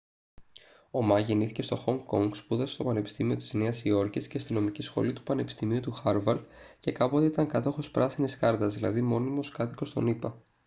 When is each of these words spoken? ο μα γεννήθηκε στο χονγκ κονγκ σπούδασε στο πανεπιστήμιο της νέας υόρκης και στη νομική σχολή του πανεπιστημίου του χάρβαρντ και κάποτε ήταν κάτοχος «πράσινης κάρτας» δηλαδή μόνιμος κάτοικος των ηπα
ο 0.91 1.01
μα 1.01 1.19
γεννήθηκε 1.19 1.61
στο 1.61 1.75
χονγκ 1.75 2.03
κονγκ 2.05 2.33
σπούδασε 2.33 2.73
στο 2.73 2.83
πανεπιστήμιο 2.83 3.35
της 3.35 3.53
νέας 3.53 3.83
υόρκης 3.85 4.27
και 4.27 4.39
στη 4.39 4.53
νομική 4.53 4.81
σχολή 4.81 5.13
του 5.13 5.23
πανεπιστημίου 5.23 5.79
του 5.79 5.91
χάρβαρντ 5.91 6.41
και 6.79 6.91
κάποτε 6.91 7.25
ήταν 7.25 7.47
κάτοχος 7.47 7.91
«πράσινης 7.91 8.37
κάρτας» 8.37 8.75
δηλαδή 8.75 9.01
μόνιμος 9.01 9.49
κάτοικος 9.51 9.93
των 9.93 10.07
ηπα 10.07 10.41